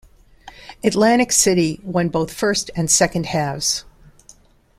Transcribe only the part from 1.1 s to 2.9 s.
City won both first and